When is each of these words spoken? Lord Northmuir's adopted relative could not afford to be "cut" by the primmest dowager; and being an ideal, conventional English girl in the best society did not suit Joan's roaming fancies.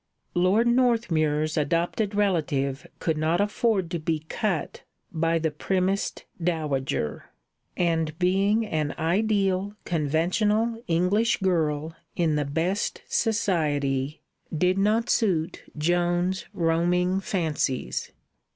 Lord 0.33 0.65
Northmuir's 0.65 1.57
adopted 1.57 2.15
relative 2.15 2.87
could 2.97 3.19
not 3.19 3.39
afford 3.39 3.91
to 3.91 3.99
be 3.99 4.25
"cut" 4.29 4.81
by 5.11 5.37
the 5.37 5.51
primmest 5.51 6.25
dowager; 6.43 7.29
and 7.77 8.17
being 8.17 8.65
an 8.65 8.95
ideal, 8.97 9.75
conventional 9.85 10.81
English 10.87 11.37
girl 11.37 11.95
in 12.15 12.33
the 12.35 12.45
best 12.45 13.03
society 13.07 14.23
did 14.51 14.79
not 14.79 15.07
suit 15.07 15.65
Joan's 15.77 16.45
roaming 16.51 17.19
fancies. 17.19 18.11